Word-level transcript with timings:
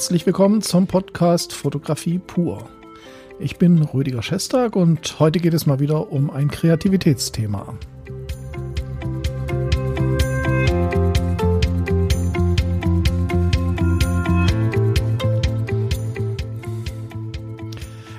Herzlich 0.00 0.24
willkommen 0.24 0.62
zum 0.62 0.86
Podcast 0.86 1.52
Fotografie 1.52 2.18
pur. 2.18 2.70
Ich 3.38 3.58
bin 3.58 3.82
Rüdiger 3.82 4.22
Schestag 4.22 4.74
und 4.74 5.20
heute 5.20 5.40
geht 5.40 5.52
es 5.52 5.66
mal 5.66 5.78
wieder 5.78 6.10
um 6.10 6.30
ein 6.30 6.50
Kreativitätsthema. 6.50 7.76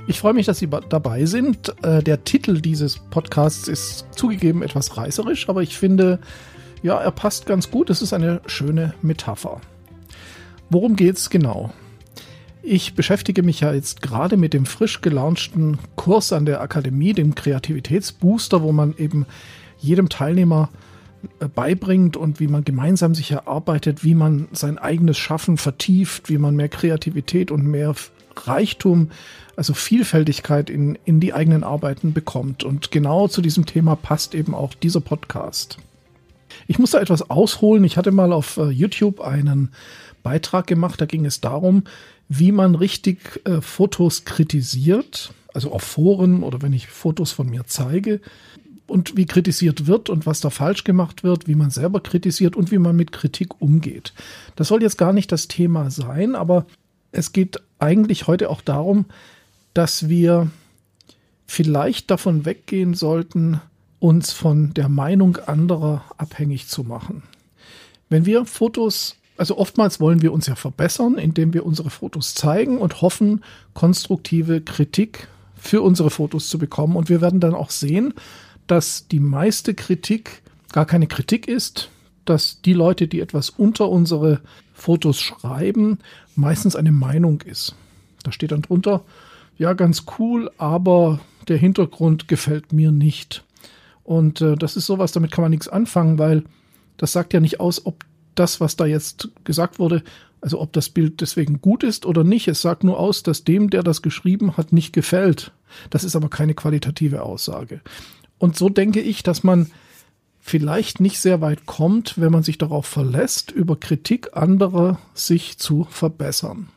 Ich 0.06 0.20
freue 0.20 0.34
mich, 0.34 0.46
dass 0.46 0.60
Sie 0.60 0.68
dabei 0.68 1.26
sind. 1.26 1.74
Äh, 1.82 2.04
der 2.04 2.24
Titel 2.24 2.62
dieses 2.62 3.00
Podcasts 3.00 3.68
ist 3.68 4.06
zugegeben 4.12 4.62
etwas 4.62 4.98
reißerisch, 4.98 5.50
aber 5.50 5.64
ich 5.64 5.76
finde, 5.76 6.20
ja, 6.84 7.02
er 7.02 7.12
passt 7.12 7.48
ganz 7.48 7.72
gut. 7.72 7.90
Es 7.90 8.04
ist 8.04 8.14
eine 8.14 8.42
schöne 8.46 8.94
Metapher. 9.02 9.62
Worum 10.72 10.96
geht's 10.96 11.30
genau? 11.30 11.74
Ich 12.64 12.94
beschäftige 12.96 13.44
mich 13.44 13.60
ja 13.60 13.74
jetzt 13.74 14.02
gerade 14.02 14.38
mit 14.38 14.54
dem 14.54 14.66
frisch 14.66 15.02
gelaunchten 15.02 15.80
Kurs 15.98 16.32
an 16.32 16.46
der 16.46 16.62
Akademie, 16.62 17.12
dem 17.12 17.36
Kreativitätsbooster, 17.36 18.62
wo 18.62 18.72
man 18.72 18.96
eben 18.98 19.26
jedem 19.80 20.08
Teilnehmer 20.08 20.70
äh, 21.42 21.50
beibringt 21.50 22.16
und 22.16 22.40
wie 22.40 22.48
man 22.48 22.64
gemeinsam 22.64 23.16
sich 23.16 23.32
erarbeitet, 23.32 24.06
wie 24.06 24.16
man 24.16 24.48
sein 24.54 24.78
eigenes 24.78 25.18
Schaffen 25.18 25.58
vertieft, 25.58 26.30
wie 26.30 26.38
man 26.38 26.56
mehr 26.56 26.70
Kreativität 26.70 27.52
und 27.52 27.66
mehr 27.66 27.94
Reichtum, 28.38 29.12
also 29.58 29.74
Vielfältigkeit 29.74 30.70
in, 30.70 30.98
in 31.04 31.20
die 31.20 31.34
eigenen 31.34 31.66
Arbeiten 31.66 32.14
bekommt. 32.14 32.64
Und 32.64 32.92
genau 32.92 33.28
zu 33.28 33.42
diesem 33.42 33.66
Thema 33.66 33.98
passt 33.98 34.34
eben 34.34 34.56
auch 34.56 34.74
dieser 34.74 35.02
Podcast. 35.02 35.80
Ich 36.68 36.80
muss 36.80 36.92
da 36.92 37.00
etwas 37.00 37.30
ausholen. 37.30 37.84
Ich 37.84 37.98
hatte 37.98 38.12
mal 38.12 38.34
auf 38.34 38.58
äh, 38.58 38.70
YouTube 38.70 39.22
einen 39.22 39.70
Beitrag 40.24 40.68
gemacht. 40.68 41.02
Da 41.02 41.06
ging 41.06 41.26
es 41.26 41.42
darum, 41.42 41.84
wie 42.30 42.52
man 42.52 42.76
richtig 42.76 43.42
äh, 43.46 43.62
Fotos 43.62 44.26
kritisiert, 44.26 45.34
also 45.54 45.72
auf 45.72 45.84
Foren 45.84 46.44
oder 46.44 46.62
wenn 46.62 46.74
ich 46.74 46.88
Fotos 46.88 47.32
von 47.32 47.50
mir 47.50 47.64
zeige 47.66 48.22
und 48.88 49.18
wie 49.18 49.26
kritisiert 49.26 49.88
wird 49.88 50.10
und 50.10 50.26
was 50.26 50.42
da 50.42 50.50
falsch 50.50 50.84
gemacht 50.84 51.24
wird, 51.24 51.48
wie 51.48 51.56
man 51.56 51.72
selber 51.72 52.02
kritisiert 52.02 52.56
und 52.56 52.72
wie 52.72 52.78
man 52.78 52.96
mit 52.96 53.12
Kritik 53.12 53.62
umgeht. 53.62 54.14
Das 54.56 54.68
soll 54.68 54.82
jetzt 54.82 54.98
gar 54.98 55.14
nicht 55.14 55.32
das 55.32 55.48
Thema 55.48 55.90
sein, 55.90 56.36
aber 56.36 56.66
es 57.12 57.32
geht 57.32 57.62
eigentlich 57.80 58.28
heute 58.28 58.50
auch 58.50 58.62
darum, 58.62 59.06
dass 59.74 60.10
wir 60.10 60.52
vielleicht 61.48 62.12
davon 62.12 62.46
weggehen 62.46 62.94
sollten, 62.94 63.62
uns 64.02 64.34
von 64.34 64.74
der 64.74 64.90
Meinung 64.90 65.38
anderer 65.38 66.04
abhängig 66.18 66.68
zu 66.68 66.84
machen. 66.84 67.24
Wenn 68.10 68.26
wir 68.26 68.46
Fotos 68.46 69.16
also 69.42 69.58
oftmals 69.58 70.00
wollen 70.00 70.22
wir 70.22 70.34
uns 70.34 70.46
ja 70.46 70.54
verbessern, 70.54 71.18
indem 71.18 71.56
wir 71.56 71.66
unsere 71.66 71.90
Fotos 71.90 72.36
zeigen 72.36 72.78
und 72.78 73.02
hoffen, 73.02 73.44
konstruktive 73.74 74.62
Kritik 74.62 75.30
für 75.56 75.82
unsere 75.82 76.12
Fotos 76.12 76.48
zu 76.48 76.60
bekommen. 76.60 76.96
Und 76.96 77.10
wir 77.10 77.22
werden 77.22 77.40
dann 77.40 77.56
auch 77.56 77.72
sehen, 77.72 78.14
dass 78.68 79.08
die 79.08 79.20
meiste 79.20 79.74
Kritik 79.74 80.44
gar 80.74 80.86
keine 80.86 81.08
Kritik 81.08 81.48
ist, 81.48 81.90
dass 82.26 82.62
die 82.62 82.74
Leute, 82.74 83.08
die 83.08 83.20
etwas 83.20 83.50
unter 83.50 83.90
unsere 83.90 84.42
Fotos 84.76 85.20
schreiben, 85.20 85.98
meistens 86.36 86.76
eine 86.76 86.92
Meinung 86.92 87.42
ist. 87.42 87.74
Da 88.24 88.32
steht 88.32 88.52
dann 88.52 88.62
drunter, 88.62 89.04
ja, 89.58 89.74
ganz 89.74 90.06
cool, 90.20 90.52
aber 90.60 91.20
der 91.48 91.58
Hintergrund 91.58 92.28
gefällt 92.28 92.74
mir 92.74 92.92
nicht. 92.92 93.44
Und 94.12 94.42
äh, 94.42 94.58
das 94.58 94.76
ist 94.76 94.88
sowas, 94.88 95.14
damit 95.14 95.32
kann 95.32 95.42
man 95.42 95.52
nichts 95.52 95.70
anfangen, 95.70 96.20
weil 96.20 96.44
das 96.98 97.14
sagt 97.14 97.32
ja 97.32 97.40
nicht 97.40 97.62
aus, 97.62 97.86
ob 97.86 98.04
das, 98.36 98.60
was 98.60 98.76
da 98.76 98.86
jetzt 98.86 99.30
gesagt 99.46 99.80
wurde, 99.80 100.04
also 100.42 100.60
ob 100.60 100.74
das 100.74 100.90
Bild 100.90 101.22
deswegen 101.22 101.62
gut 101.62 101.82
ist 101.82 102.06
oder 102.06 102.26
nicht. 102.26 102.50
Es 102.50 102.62
sagt 102.62 102.84
nur 102.84 103.00
aus, 103.00 103.24
dass 103.24 103.46
dem, 103.46 103.70
der 103.70 103.84
das 103.84 104.02
geschrieben 104.02 104.58
hat, 104.58 104.74
nicht 104.74 104.92
gefällt. 104.92 105.54
Das 105.92 106.04
ist 106.04 106.18
aber 106.18 106.28
keine 106.28 106.54
qualitative 106.54 107.22
Aussage. 107.22 107.80
Und 108.38 108.58
so 108.58 108.68
denke 108.68 109.00
ich, 109.00 109.24
dass 109.24 109.46
man 109.46 109.72
vielleicht 110.42 111.00
nicht 111.00 111.22
sehr 111.22 111.40
weit 111.40 111.66
kommt, 111.66 112.20
wenn 112.20 112.34
man 112.34 112.44
sich 112.44 112.58
darauf 112.58 112.86
verlässt, 112.88 113.50
über 113.50 113.80
Kritik 113.80 114.36
anderer 114.36 115.00
sich 115.14 115.58
zu 115.58 115.88
verbessern. 115.90 116.68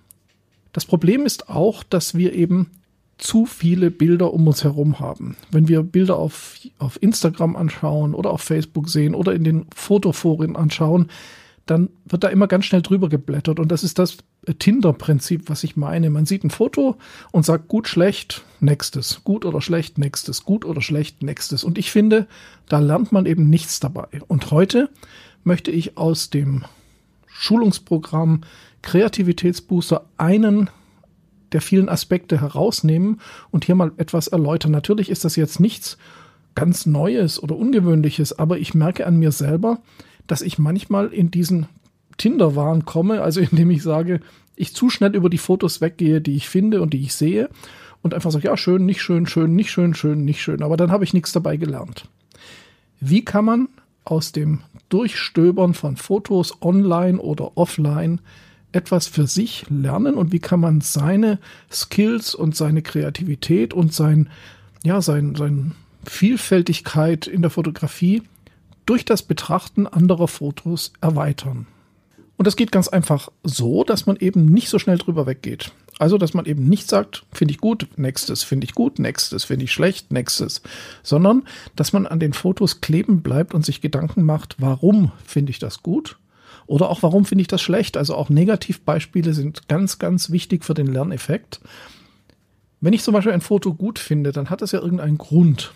Das 0.73 0.85
Problem 0.85 1.27
ist 1.27 1.49
auch, 1.49 1.83
dass 1.83 2.15
wir 2.15 2.33
eben 2.33 2.71
zu 3.19 3.47
viele 3.47 3.91
Bilder 3.91 4.33
um 4.33 4.47
uns 4.47 4.65
herum 4.65 4.99
haben. 4.99 5.37
Wenn 5.51 5.69
wir 5.69 5.83
Bilder 5.83 6.17
auf, 6.17 6.59
auf 6.79 7.01
Instagram 7.03 7.57
anschauen 7.57 8.15
oder 8.15 8.31
auf 8.31 8.43
Facebook 8.43 8.89
sehen 8.89 9.15
oder 9.15 9.35
in 9.35 9.45
den 9.45 9.67
Fotoforen 9.75 10.57
anschauen, 10.57 11.09
dann 11.67 11.89
wird 12.05 12.25
da 12.25 12.29
immer 12.29 12.47
ganz 12.47 12.67
schnell 12.67 12.83
drüber 12.83 13.09
geblättert. 13.09 13.59
Und 13.59 13.73
das 13.73 13.85
ist 13.85 13.99
das 13.99 14.19
Tinder-Prinzip, 14.59 15.49
was 15.49 15.65
ich 15.65 15.77
meine. 15.77 16.11
Man 16.11 16.27
sieht 16.27 16.45
ein 16.45 16.51
Foto 16.51 16.97
und 17.33 17.47
sagt 17.47 17.69
gut, 17.69 17.89
schlecht, 17.89 18.45
nächstes. 18.61 19.25
Gut 19.25 19.45
oder 19.47 19.63
schlecht, 19.63 19.97
nächstes. 19.97 20.45
Gut 20.45 20.65
oder 20.65 20.83
schlecht, 20.83 21.23
nächstes. 21.23 21.65
Und 21.65 21.79
ich 21.79 21.91
finde, 21.91 22.27
da 22.69 22.81
lernt 22.81 23.13
man 23.13 23.25
eben 23.25 23.49
nichts 23.49 23.81
dabei. 23.81 24.09
Und 24.29 24.51
heute 24.51 24.91
möchte 25.43 25.71
ich 25.71 25.97
aus 25.97 26.29
dem 26.29 26.65
Schulungsprogramm 27.27 28.43
Kreativitätsbooster 28.83 30.05
einen 30.19 30.69
der 31.55 31.63
vielen 31.63 31.89
Aspekte 31.89 32.41
herausnehmen 32.41 33.21
und 33.51 33.65
hier 33.65 33.77
mal 33.77 33.93
etwas 33.97 34.27
erläutern. 34.29 34.73
Natürlich 34.73 35.09
ist 35.09 35.25
das 35.25 35.37
jetzt 35.37 35.61
nichts 35.61 35.97
ganz 36.55 36.85
Neues 36.85 37.43
oder 37.43 37.57
Ungewöhnliches, 37.57 38.39
aber 38.39 38.59
ich 38.59 38.75
merke 38.75 39.07
an 39.07 39.17
mir 39.17 39.33
selber, 39.33 39.79
dass 40.27 40.43
ich 40.43 40.59
manchmal 40.59 41.09
in 41.09 41.31
diesen 41.31 41.67
Tinder-Wahn 42.19 42.85
komme, 42.85 43.23
also 43.23 43.41
indem 43.51 43.71
ich 43.71 43.83
sage, 43.83 44.21
ich 44.57 44.75
zu 44.75 44.91
schnell 44.91 45.15
über 45.17 45.31
die 45.31 45.39
Fotos 45.39 45.81
weggehe, 45.81 46.21
die 46.21 46.37
ich 46.37 46.49
finde 46.49 46.83
und 46.83 46.93
die 46.93 47.03
ich 47.03 47.15
sehe 47.15 47.49
und 48.03 48.15
einfach 48.15 48.31
sage, 48.31 48.47
ja, 48.47 48.57
schön, 48.57 48.85
nicht 48.85 49.03
schön, 49.03 49.27
schön, 49.27 49.55
nicht 49.55 49.71
schön, 49.71 49.95
schön, 49.95 50.25
nicht 50.25 50.43
schön, 50.43 50.63
aber 50.63 50.77
dann 50.77 50.93
habe 50.93 51.05
ich 51.05 51.15
nichts 51.15 51.33
dabei 51.33 51.57
gelernt. 51.57 52.09
Wie 53.01 53.25
kann 53.25 53.45
man 53.45 53.69
aus 54.05 54.33
dem 54.33 54.61
Durchstöbern 54.89 55.75
von 55.75 55.97
Fotos 55.97 56.63
online 56.63 57.19
oder 57.19 57.57
offline 57.57 58.21
etwas 58.75 59.07
für 59.07 59.27
sich 59.27 59.67
lernen 59.71 60.15
und 60.15 60.33
wie 60.33 60.41
kann 60.41 60.61
man 60.61 60.81
seine 60.81 61.39
Skills 61.71 62.35
und 62.35 62.57
seine 62.57 62.83
Kreativität 62.83 63.73
und 63.73 63.93
sein, 63.93 64.29
ja, 64.83 65.01
sein, 65.01 65.35
sein 65.37 65.73
Vielfältigkeit 66.05 67.27
in 67.27 67.43
der 67.43 67.51
Fotografie 67.51 68.23
durch 68.87 69.05
das 69.05 69.23
Betrachten 69.23 69.87
anderer 69.87 70.29
Fotos 70.29 70.93
erweitern. 71.01 71.67
Und 72.37 72.47
das 72.47 72.57
geht 72.57 72.73
ganz 72.73 72.89
einfach 72.89 73.31
so, 73.45 73.85
dass 73.85 74.07
man 74.07 74.17
eben 74.17 74.47
nicht 74.47 74.69
so 74.69 74.79
schnell 74.79 74.99
drüber 74.99 75.27
weggeht. 75.27 75.71
Also, 76.01 76.19
dass 76.19 76.35
man 76.35 76.45
eben 76.47 76.69
nicht 76.69 76.89
sagt, 76.89 77.25
finde 77.33 77.53
ich 77.53 77.61
gut, 77.61 77.87
nächstes 77.97 78.43
finde 78.43 78.65
ich 78.65 78.75
gut, 78.75 78.99
nächstes 78.99 79.45
finde 79.45 79.65
ich 79.65 79.73
schlecht, 79.73 80.13
nächstes, 80.13 80.61
sondern 81.05 81.45
dass 81.77 81.93
man 81.93 82.07
an 82.07 82.19
den 82.19 82.33
Fotos 82.33 82.81
kleben 82.81 83.23
bleibt 83.23 83.55
und 83.55 83.65
sich 83.65 83.81
Gedanken 83.81 84.25
macht, 84.25 84.57
warum 84.59 85.13
finde 85.25 85.51
ich 85.51 85.61
das 85.61 85.85
gut 85.85 86.19
oder 86.67 86.91
auch 86.91 87.03
warum 87.03 87.25
finde 87.25 87.43
ich 87.43 87.49
das 87.49 87.63
schlecht. 87.63 87.97
Also 87.97 88.15
auch 88.15 88.29
Negativbeispiele 88.29 89.35
sind 89.35 89.69
ganz, 89.69 89.99
ganz 89.99 90.31
wichtig 90.31 90.65
für 90.65 90.75
den 90.75 90.87
Lerneffekt. 90.87 91.61
Wenn 92.81 92.93
ich 92.93 93.03
zum 93.03 93.15
Beispiel 93.15 93.33
ein 93.33 93.41
Foto 93.41 93.75
gut 93.75 93.99
finde, 93.99 94.33
dann 94.33 94.51
hat 94.51 94.63
das 94.63 94.73
ja 94.73 94.81
irgendeinen 94.81 95.19
Grund. 95.19 95.73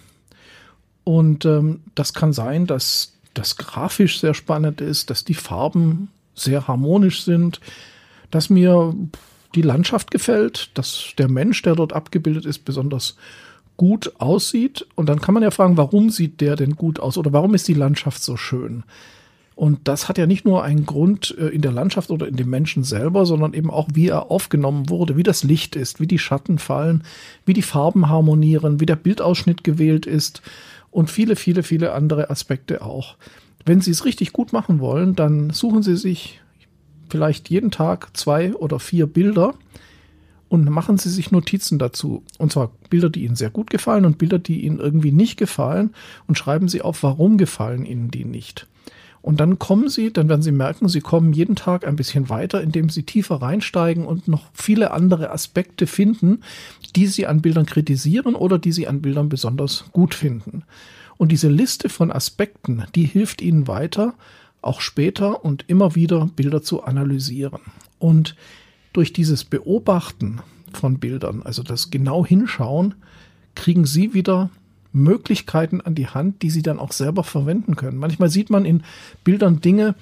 Und 1.04 1.44
ähm, 1.44 1.80
das 1.94 2.12
kann 2.12 2.32
sein, 2.32 2.66
dass 2.66 3.14
das 3.34 3.56
grafisch 3.56 4.20
sehr 4.20 4.34
spannend 4.34 4.80
ist, 4.80 5.10
dass 5.10 5.24
die 5.24 5.34
Farben 5.34 6.08
sehr 6.34 6.68
harmonisch 6.68 7.22
sind, 7.22 7.60
dass 8.30 8.50
mir 8.50 8.94
die 9.54 9.62
Landschaft 9.62 10.10
gefällt, 10.10 10.70
dass 10.74 11.12
der 11.16 11.28
Mensch, 11.28 11.62
der 11.62 11.74
dort 11.74 11.92
abgebildet 11.92 12.44
ist, 12.44 12.64
besonders 12.64 13.16
gut 13.76 14.12
aussieht. 14.18 14.86
Und 14.94 15.08
dann 15.08 15.20
kann 15.20 15.34
man 15.34 15.42
ja 15.42 15.50
fragen, 15.50 15.76
warum 15.76 16.10
sieht 16.10 16.40
der 16.40 16.56
denn 16.56 16.76
gut 16.76 17.00
aus 17.00 17.16
oder 17.16 17.32
warum 17.32 17.54
ist 17.54 17.68
die 17.68 17.74
Landschaft 17.74 18.22
so 18.22 18.36
schön? 18.36 18.84
Und 19.58 19.88
das 19.88 20.08
hat 20.08 20.18
ja 20.18 20.26
nicht 20.26 20.44
nur 20.44 20.62
einen 20.62 20.86
Grund 20.86 21.34
äh, 21.36 21.48
in 21.48 21.62
der 21.62 21.72
Landschaft 21.72 22.12
oder 22.12 22.28
in 22.28 22.36
dem 22.36 22.48
Menschen 22.48 22.84
selber, 22.84 23.26
sondern 23.26 23.54
eben 23.54 23.72
auch, 23.72 23.88
wie 23.92 24.06
er 24.06 24.30
aufgenommen 24.30 24.88
wurde, 24.88 25.16
wie 25.16 25.24
das 25.24 25.42
Licht 25.42 25.74
ist, 25.74 25.98
wie 25.98 26.06
die 26.06 26.20
Schatten 26.20 26.60
fallen, 26.60 27.02
wie 27.44 27.54
die 27.54 27.62
Farben 27.62 28.08
harmonieren, 28.08 28.78
wie 28.78 28.86
der 28.86 28.94
Bildausschnitt 28.94 29.64
gewählt 29.64 30.06
ist 30.06 30.42
und 30.92 31.10
viele, 31.10 31.34
viele, 31.34 31.64
viele 31.64 31.90
andere 31.90 32.30
Aspekte 32.30 32.82
auch. 32.82 33.16
Wenn 33.64 33.80
Sie 33.80 33.90
es 33.90 34.04
richtig 34.04 34.32
gut 34.32 34.52
machen 34.52 34.78
wollen, 34.78 35.16
dann 35.16 35.50
suchen 35.50 35.82
Sie 35.82 35.96
sich 35.96 36.40
vielleicht 37.08 37.50
jeden 37.50 37.72
Tag 37.72 38.16
zwei 38.16 38.54
oder 38.54 38.78
vier 38.78 39.08
Bilder 39.08 39.54
und 40.48 40.70
machen 40.70 40.98
Sie 40.98 41.10
sich 41.10 41.32
Notizen 41.32 41.80
dazu. 41.80 42.22
Und 42.38 42.52
zwar 42.52 42.70
Bilder, 42.90 43.10
die 43.10 43.24
Ihnen 43.24 43.34
sehr 43.34 43.50
gut 43.50 43.70
gefallen 43.70 44.04
und 44.04 44.18
Bilder, 44.18 44.38
die 44.38 44.60
Ihnen 44.60 44.78
irgendwie 44.78 45.10
nicht 45.10 45.36
gefallen 45.36 45.94
und 46.28 46.38
schreiben 46.38 46.68
Sie 46.68 46.80
auf, 46.80 47.02
warum 47.02 47.38
gefallen 47.38 47.84
Ihnen 47.84 48.12
die 48.12 48.24
nicht. 48.24 48.68
Und 49.20 49.40
dann 49.40 49.58
kommen 49.58 49.88
Sie, 49.88 50.12
dann 50.12 50.28
werden 50.28 50.42
Sie 50.42 50.52
merken, 50.52 50.88
Sie 50.88 51.00
kommen 51.00 51.32
jeden 51.32 51.56
Tag 51.56 51.86
ein 51.86 51.96
bisschen 51.96 52.28
weiter, 52.28 52.62
indem 52.62 52.88
Sie 52.88 53.02
tiefer 53.02 53.36
reinsteigen 53.36 54.06
und 54.06 54.28
noch 54.28 54.46
viele 54.52 54.92
andere 54.92 55.30
Aspekte 55.30 55.86
finden, 55.86 56.42
die 56.94 57.06
Sie 57.06 57.26
an 57.26 57.42
Bildern 57.42 57.66
kritisieren 57.66 58.34
oder 58.34 58.58
die 58.58 58.72
Sie 58.72 58.86
an 58.86 59.02
Bildern 59.02 59.28
besonders 59.28 59.84
gut 59.92 60.14
finden. 60.14 60.64
Und 61.16 61.32
diese 61.32 61.48
Liste 61.48 61.88
von 61.88 62.12
Aspekten, 62.12 62.84
die 62.94 63.04
hilft 63.04 63.42
Ihnen 63.42 63.66
weiter, 63.66 64.14
auch 64.62 64.80
später 64.80 65.44
und 65.44 65.64
immer 65.66 65.94
wieder 65.94 66.30
Bilder 66.36 66.62
zu 66.62 66.84
analysieren. 66.84 67.60
Und 67.98 68.36
durch 68.92 69.12
dieses 69.12 69.44
Beobachten 69.44 70.40
von 70.72 70.98
Bildern, 70.98 71.42
also 71.42 71.62
das 71.62 71.90
genau 71.90 72.24
hinschauen, 72.24 72.94
kriegen 73.54 73.84
Sie 73.84 74.14
wieder 74.14 74.50
Möglichkeiten 74.92 75.80
an 75.80 75.94
die 75.94 76.08
Hand, 76.08 76.42
die 76.42 76.50
Sie 76.50 76.62
dann 76.62 76.78
auch 76.78 76.92
selber 76.92 77.24
verwenden 77.24 77.76
können. 77.76 77.98
Manchmal 77.98 78.30
sieht 78.30 78.50
man 78.50 78.64
in 78.64 78.82
Bildern 79.24 79.60
Dinge, 79.60 79.94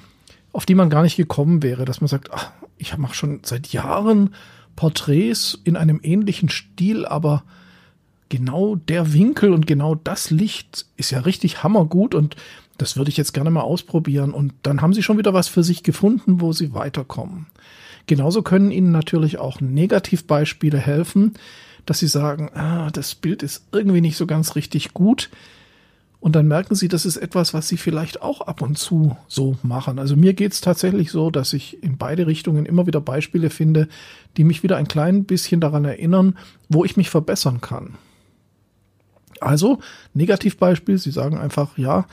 auf 0.53 0.67
die 0.67 0.75
man 0.75 0.91
gar 0.91 1.03
nicht 1.03 1.17
gekommen 1.17 1.63
wäre, 1.63 1.85
dass 1.85 2.01
man 2.01 2.09
sagt, 2.09 2.31
ach, 2.33 2.53
ich 2.79 2.97
mache 2.97 3.15
schon 3.15 3.41
seit 3.43 3.69
Jahren 3.69 4.35
Porträts 4.77 5.59
in 5.65 5.77
einem 5.77 6.01
ähnlichen 6.03 6.49
Stil, 6.49 7.07
aber 7.07 7.43
genau 8.29 8.77
der 8.77 9.13
Winkel 9.13 9.53
und 9.53 9.67
genau 9.67 9.95
das 9.95 10.31
Licht 10.31 10.87
ist 10.97 11.11
ja 11.11 11.21
richtig 11.21 11.63
hammergut 11.63 12.15
und 12.15 12.37
das 12.79 12.97
würde 12.97 13.11
ich 13.11 13.17
jetzt 13.17 13.33
gerne 13.33 13.51
mal 13.51 13.63
ausprobieren. 13.63 14.33
Und 14.33 14.53
dann 14.63 14.83
haben 14.83 14.93
Sie 14.93 15.03
schon 15.03 15.19
wieder 15.19 15.33
was 15.33 15.49
für 15.49 15.63
sich 15.63 15.83
gefunden, 15.83 16.41
wo 16.41 16.53
Sie 16.53 16.75
weiterkommen. 16.75 17.47
Genauso 18.07 18.43
können 18.43 18.71
Ihnen 18.71 18.93
natürlich 18.93 19.39
auch 19.39 19.61
Negativbeispiele 19.61 20.79
helfen, 20.79 21.35
dass 21.87 22.01
Sie 22.01 22.09
sagen, 22.09 22.51
ah, 22.55 22.91
das 22.91 23.15
Bild 23.15 23.43
ist 23.43 23.67
irgendwie 23.73 24.01
nicht 24.01 24.17
so 24.17 24.27
ganz 24.27 24.55
richtig 24.57 24.93
gut. 24.93 25.31
Und 26.19 26.35
dann 26.35 26.49
merken 26.49 26.75
Sie, 26.75 26.89
das 26.89 27.07
ist 27.07 27.19
etwas, 27.19 27.55
was 27.55 27.69
Sie 27.69 27.77
vielleicht 27.77 28.21
auch 28.21 28.41
ab 28.41 28.61
und 28.61 28.77
zu 28.79 29.17
so 29.29 29.57
machen. 29.63 29.99
Also 29.99 30.17
mir 30.17 30.35
geht 30.35 30.53
es 30.53 30.61
tatsächlich 30.61 31.11
so, 31.11 31.31
dass 31.31 31.53
ich 31.53 31.83
in 31.83 31.99
beide 31.99 32.27
Richtungen 32.27 32.67
immer 32.67 32.87
wieder 32.87 33.01
Beispiele 33.01 33.49
finde, 33.49 33.89
die 34.37 34.45
mich 34.45 34.63
wieder 34.63 34.77
ein 34.77 34.89
klein 34.89 35.25
bisschen 35.25 35.61
daran 35.61 35.85
erinnern, 35.85 36.37
wo 36.69 36.85
ich 36.85 36.97
mich 36.97 37.11
verbessern 37.11 37.61
kann. 37.61 37.95
Also, 39.41 39.79
Negativbeispiel, 40.15 40.99
Sie 40.99 41.11
sagen 41.11 41.39
einfach, 41.39 41.79
ja, 41.79 42.07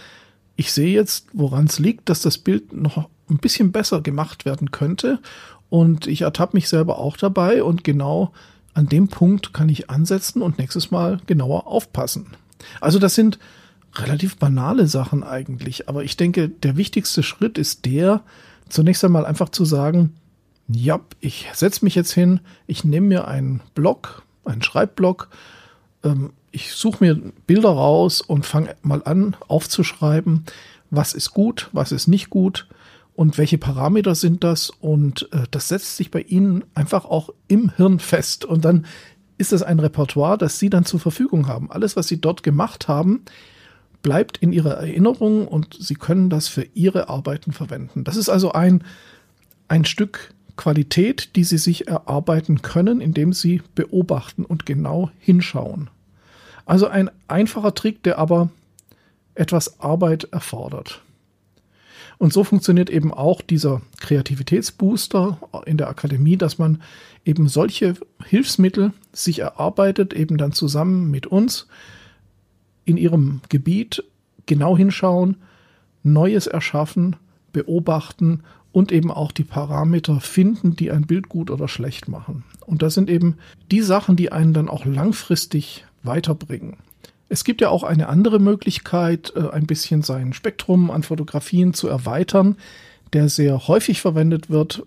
ich 0.56 0.72
sehe 0.72 0.94
jetzt, 0.94 1.28
woran 1.34 1.66
es 1.66 1.80
liegt, 1.80 2.10
dass 2.10 2.22
das 2.22 2.38
Bild 2.38 2.74
noch 2.74 3.10
ein 3.30 3.38
bisschen 3.38 3.72
besser 3.72 4.02
gemacht 4.02 4.46
werden 4.46 4.72
könnte. 4.72 5.20
Und 5.70 6.06
ich 6.06 6.22
ertappe 6.22 6.56
mich 6.56 6.70
selber 6.70 7.00
auch 7.00 7.18
dabei 7.18 7.64
und 7.64 7.84
genau 7.84 8.32
an 8.74 8.88
dem 8.88 9.08
Punkt 9.08 9.54
kann 9.54 9.70
ich 9.70 9.90
ansetzen 9.90 10.42
und 10.42 10.58
nächstes 10.58 10.92
Mal 10.92 11.20
genauer 11.26 11.68
aufpassen. 11.68 12.28
Also 12.82 13.00
das 13.00 13.16
sind 13.16 13.40
relativ 13.96 14.38
banale 14.38 14.88
Sachen 14.88 15.24
eigentlich, 15.24 15.88
aber 15.88 16.04
ich 16.04 16.18
denke, 16.18 16.50
der 16.50 16.78
wichtigste 16.78 17.22
Schritt 17.24 17.58
ist 17.58 17.86
der, 17.86 18.24
zunächst 18.70 19.04
einmal 19.04 19.26
einfach 19.26 19.50
zu 19.50 19.66
sagen, 19.66 20.16
ja, 20.68 21.00
ich 21.20 21.48
setze 21.54 21.86
mich 21.86 21.94
jetzt 21.94 22.14
hin, 22.14 22.40
ich 22.66 22.84
nehme 22.84 23.08
mir 23.08 23.28
einen 23.28 23.62
Block, 23.76 24.24
einen 24.46 24.64
Schreibblock, 24.64 25.30
ähm, 26.04 26.32
ich 26.52 26.74
suche 26.74 27.04
mir 27.04 27.16
Bilder 27.46 27.70
raus 27.70 28.22
und 28.22 28.46
fange 28.46 28.76
mal 28.82 29.02
an 29.04 29.36
aufzuschreiben, 29.48 30.46
was 30.90 31.14
ist 31.14 31.32
gut, 31.32 31.70
was 31.74 31.92
ist 31.92 32.08
nicht 32.08 32.30
gut 32.30 32.68
und 33.16 33.38
welche 33.38 33.58
Parameter 33.58 34.16
sind 34.16 34.44
das 34.44 34.70
und 34.70 35.30
äh, 35.32 35.44
das 35.52 35.68
setzt 35.68 35.98
sich 35.98 36.12
bei 36.12 36.22
Ihnen 36.22 36.64
einfach 36.74 37.06
auch 37.06 37.30
im 37.48 37.70
Hirn 37.70 38.00
fest 38.00 38.46
und 38.46 38.66
dann 38.66 38.86
ist 39.38 39.54
es 39.54 39.64
ein 39.64 39.80
Repertoire, 39.80 40.38
das 40.38 40.60
Sie 40.60 40.70
dann 40.70 40.86
zur 40.86 41.00
Verfügung 41.00 41.48
haben. 41.48 41.72
Alles, 41.72 41.96
was 41.96 42.08
Sie 42.08 42.22
dort 42.22 42.44
gemacht 42.44 42.88
haben, 42.88 43.24
bleibt 44.02 44.38
in 44.38 44.52
Ihrer 44.54 44.76
Erinnerung 44.76 45.48
und 45.48 45.78
Sie 45.80 45.96
können 45.96 46.30
das 46.30 46.48
für 46.48 46.68
Ihre 46.74 47.10
Arbeiten 47.10 47.52
verwenden. 47.52 48.04
Das 48.04 48.16
ist 48.16 48.30
also 48.30 48.52
ein, 48.52 48.84
ein 49.68 49.86
Stück 49.86 50.34
Qualität, 50.56 51.36
die 51.36 51.44
Sie 51.44 51.58
sich 51.58 51.88
erarbeiten 51.88 52.62
können, 52.62 53.02
indem 53.02 53.34
Sie 53.34 53.62
beobachten 53.76 54.46
und 54.46 54.66
genau 54.66 55.10
hinschauen. 55.20 55.90
Also 56.66 56.88
ein 56.88 57.10
einfacher 57.28 57.74
Trick, 57.74 58.04
der 58.04 58.20
aber 58.20 58.50
etwas 59.36 59.80
Arbeit 59.80 60.26
erfordert. 60.26 61.02
Und 62.18 62.34
so 62.34 62.44
funktioniert 62.44 62.90
eben 62.90 63.14
auch 63.14 63.42
dieser 63.42 63.82
Kreativitätsbooster 64.00 65.40
in 65.66 65.78
der 65.78 65.90
Akademie, 65.90 66.38
dass 66.38 66.58
man 66.58 66.82
eben 67.26 67.48
solche 67.48 67.96
Hilfsmittel 68.26 68.94
sich 69.12 69.40
erarbeitet, 69.40 70.14
eben 70.14 70.38
dann 70.38 70.52
zusammen 70.52 71.10
mit 71.12 71.28
uns 71.28 71.68
in 72.86 72.98
ihrem 72.98 73.42
Gebiet 73.50 74.04
genau 74.46 74.78
hinschauen, 74.78 75.38
Neues 76.04 76.48
erschaffen, 76.48 77.16
beobachten 77.54 78.44
und 78.74 78.92
eben 78.92 79.12
auch 79.12 79.32
die 79.32 79.46
Parameter 79.46 80.20
finden, 80.20 80.76
die 80.76 80.92
ein 80.92 81.08
Bild 81.08 81.30
gut 81.30 81.50
oder 81.50 81.68
schlecht 81.68 82.10
machen. 82.10 82.44
Und 82.66 82.82
das 82.82 82.94
sind 82.96 83.10
eben 83.10 83.38
die 83.72 83.82
Sachen, 83.82 84.16
die 84.16 84.32
einen 84.32 84.54
dann 84.54 84.68
auch 84.68 84.86
langfristig 84.86 85.86
weiterbringen. 86.02 86.78
Es 87.34 87.44
gibt 87.44 87.62
ja 87.62 87.70
auch 87.70 87.82
eine 87.82 88.10
andere 88.10 88.38
Möglichkeit, 88.38 89.34
äh, 89.36 89.50
ein 89.50 89.66
bisschen 89.66 90.04
sein 90.04 90.34
Spektrum 90.34 90.92
an 90.92 91.02
Fotografien 91.02 91.74
zu 91.74 91.88
erweitern, 91.88 92.58
der 93.12 93.28
sehr 93.28 93.68
häufig 93.68 94.02
verwendet 94.02 94.52
wird, 94.52 94.86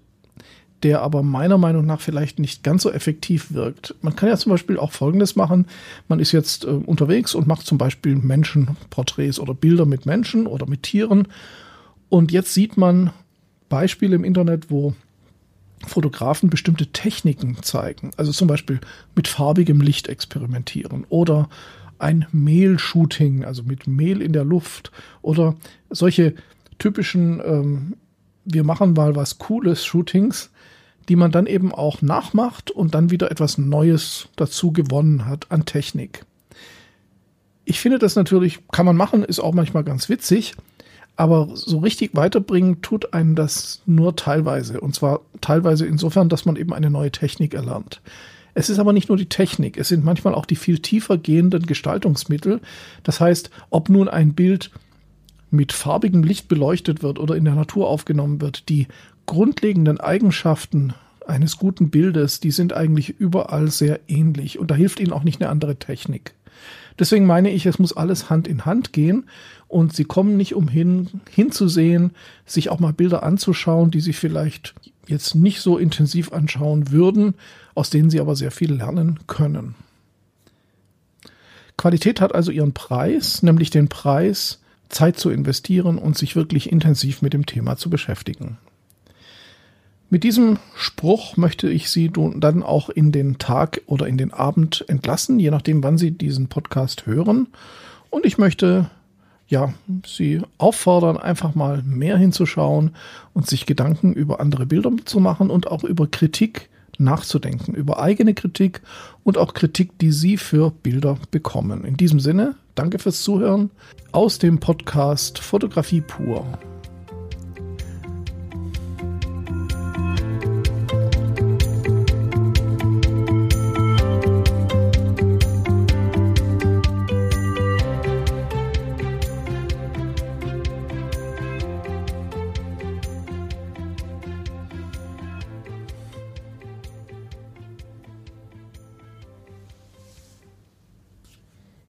der 0.85 1.03
aber 1.03 1.25
meiner 1.25 1.59
Meinung 1.59 1.87
nach 1.87 2.01
vielleicht 2.01 2.39
nicht 2.39 2.63
ganz 2.63 2.85
so 2.85 2.93
effektiv 2.93 3.53
wirkt. 3.53 3.97
Man 4.01 4.15
kann 4.15 4.29
ja 4.29 4.37
zum 4.37 4.51
Beispiel 4.51 4.79
auch 4.79 4.93
Folgendes 4.93 5.35
machen. 5.35 5.67
Man 6.07 6.21
ist 6.21 6.31
jetzt 6.31 6.63
äh, 6.63 6.69
unterwegs 6.69 7.35
und 7.35 7.49
macht 7.49 7.67
zum 7.67 7.79
Beispiel 7.79 8.15
Menschenporträts 8.15 9.41
oder 9.41 9.53
Bilder 9.53 9.85
mit 9.85 10.07
Menschen 10.07 10.47
oder 10.47 10.67
mit 10.67 10.85
Tieren. 10.85 11.27
Und 12.11 12.31
jetzt 12.31 12.55
sieht 12.55 12.77
man 12.77 13.11
Beispiele 13.69 14.15
im 14.15 14.23
Internet, 14.23 14.71
wo 14.71 14.95
Fotografen 15.85 16.49
bestimmte 16.49 16.87
Techniken 16.93 17.61
zeigen. 17.65 18.13
Also 18.17 18.31
zum 18.31 18.47
Beispiel 18.47 18.79
mit 19.17 19.27
farbigem 19.27 19.81
Licht 19.81 20.07
experimentieren 20.07 21.07
oder 21.09 21.49
ein 21.99 22.27
Mehl-Shooting, 22.33 23.45
also 23.45 23.63
mit 23.63 23.87
Mehl 23.87 24.23
in 24.23 24.33
der 24.33 24.45
Luft 24.45 24.93
oder 25.23 25.57
solche 25.91 26.35
typischen, 26.79 27.41
ähm, 27.45 27.97
wir 28.45 28.65
machen 28.65 28.93
mal 28.93 29.17
was 29.17 29.39
Cooles 29.39 29.85
Shootings, 29.85 30.51
die 31.09 31.17
man 31.17 31.31
dann 31.31 31.47
eben 31.47 31.73
auch 31.73 32.03
nachmacht 32.03 32.71
und 32.71 32.95
dann 32.95 33.11
wieder 33.11 33.31
etwas 33.31 33.59
Neues 33.59 34.29
dazu 34.37 34.73
gewonnen 34.73 35.27
hat 35.27 35.51
an 35.51 35.65
Technik. 35.65 36.25
Ich 37.65 37.81
finde 37.81 37.99
das 37.99 38.17
natürlich, 38.17 38.61
kann 38.69 38.87
man 38.87 38.97
machen, 38.97 39.25
ist 39.25 39.41
auch 39.41 39.55
manchmal 39.55 39.85
ganz 39.85 40.09
witzig, 40.09 40.55
aber 41.17 41.49
so 41.55 41.79
richtig 41.79 42.15
weiterbringen 42.15 42.83
tut 42.83 43.13
einen 43.15 43.35
das 43.35 43.83
nur 43.87 44.17
teilweise. 44.17 44.81
Und 44.81 44.95
zwar 44.95 45.21
teilweise 45.41 45.87
insofern, 45.87 46.29
dass 46.29 46.45
man 46.45 46.57
eben 46.57 46.73
eine 46.73 46.91
neue 46.91 47.11
Technik 47.11 47.55
erlernt. 47.55 48.03
Es 48.59 48.71
ist 48.71 48.79
aber 48.79 48.95
nicht 48.95 49.11
nur 49.11 49.19
die 49.19 49.29
Technik, 49.29 49.77
es 49.77 49.89
sind 49.89 50.03
manchmal 50.03 50.35
auch 50.35 50.47
die 50.47 50.57
viel 50.57 50.79
tiefer 50.79 51.19
gehenden 51.19 51.67
Gestaltungsmittel. 51.67 52.63
Das 53.03 53.21
heißt, 53.21 53.51
ob 53.69 53.91
nun 53.91 54.09
ein 54.09 54.33
Bild 54.33 54.71
mit 55.51 55.73
farbigem 55.73 56.23
Licht 56.23 56.49
beleuchtet 56.49 57.03
wird 57.03 57.19
oder 57.19 57.37
in 57.37 57.45
der 57.45 57.55
Natur 57.55 57.87
aufgenommen 57.87 58.41
wird, 58.41 58.71
die 58.71 58.87
grundlegenden 59.27 60.01
Eigenschaften 60.01 60.95
eines 61.27 61.59
guten 61.59 61.91
Bildes, 61.91 62.41
die 62.41 62.51
sind 62.51 62.73
eigentlich 62.73 63.11
überall 63.11 63.71
sehr 63.71 64.01
ähnlich 64.09 64.59
und 64.59 64.71
da 64.71 64.75
hilft 64.75 65.01
ihnen 65.01 65.13
auch 65.13 65.25
nicht 65.25 65.43
eine 65.43 65.51
andere 65.51 65.77
Technik. 65.77 66.33
Deswegen 66.99 67.27
meine 67.27 67.51
ich, 67.51 67.67
es 67.67 67.79
muss 67.79 67.97
alles 67.97 68.31
Hand 68.31 68.49
in 68.49 68.65
Hand 68.65 68.93
gehen 68.93 69.25
und 69.69 69.95
sie 69.95 70.05
kommen 70.05 70.37
nicht 70.37 70.55
umhin, 70.55 71.21
hinzusehen, 71.31 72.13
sich 72.47 72.71
auch 72.71 72.81
mal 72.81 72.93
Bilder 72.93 73.23
anzuschauen, 73.23 73.91
die 73.91 74.01
sie 74.01 74.15
vielleicht 74.15 74.75
jetzt 75.07 75.35
nicht 75.35 75.61
so 75.61 75.79
intensiv 75.79 76.33
anschauen 76.33 76.91
würden, 76.91 77.35
aus 77.75 77.91
denen 77.91 78.11
sie 78.11 78.21
aber 78.21 78.35
sehr 78.35 78.51
viel 78.51 78.73
lernen 78.73 79.19
können. 79.27 79.75
Qualität 81.77 82.21
hat 82.21 82.35
also 82.35 82.51
ihren 82.51 82.73
Preis, 82.73 83.43
nämlich 83.43 83.71
den 83.71 83.89
Preis, 83.89 84.61
Zeit 84.89 85.19
zu 85.19 85.31
investieren 85.31 85.99
und 85.99 86.17
sich 86.17 86.37
wirklich 86.37 86.73
intensiv 86.73 87.21
mit 87.21 87.33
dem 87.33 87.45
Thema 87.45 87.77
zu 87.77 87.91
beschäftigen. 87.91 88.57
Mit 90.09 90.23
diesem 90.23 90.59
Spruch 90.77 91.37
möchte 91.37 91.69
ich 91.69 91.91
Sie 91.91 92.11
dann 92.11 92.63
auch 92.63 92.89
in 92.89 93.11
den 93.11 93.39
Tag 93.39 93.83
oder 93.87 94.07
in 94.07 94.17
den 94.17 94.33
Abend 94.33 94.85
entlassen, 94.89 95.41
je 95.41 95.51
nachdem, 95.51 95.83
wann 95.83 95.99
Sie 95.99 96.13
diesen 96.13 96.47
Podcast 96.47 97.07
hören. 97.07 97.49
Und 98.11 98.25
ich 98.25 98.39
möchte 98.39 98.89
ja, 99.49 99.73
Sie 100.05 100.43
auffordern, 100.59 101.17
einfach 101.17 101.55
mal 101.55 101.83
mehr 101.83 102.17
hinzuschauen 102.19 102.93
und 103.33 103.47
sich 103.47 103.67
Gedanken 103.67 104.13
über 104.13 104.41
andere 104.41 104.67
Bilder 104.67 104.93
zu 105.05 105.21
machen 105.21 105.51
und 105.51 105.69
auch 105.69 105.85
über 105.85 106.07
Kritik 106.07 106.69
nachzudenken, 106.99 107.75
über 107.75 107.99
eigene 108.01 108.35
Kritik 108.35 108.81
und 109.23 109.39
auch 109.39 109.55
Kritik, 109.55 109.99
die 109.99 110.13
Sie 110.13 110.37
für 110.37 110.71
Bilder 110.71 111.19
bekommen. 111.31 111.85
In 111.85 111.97
diesem 111.97 112.21
Sinne, 112.21 112.57
danke 112.75 112.99
fürs 112.99 113.23
Zuhören 113.23 113.71
aus 114.13 114.39
dem 114.39 114.59
Podcast 114.59 115.39
Fotografie 115.39 116.01
pur. 116.01 116.47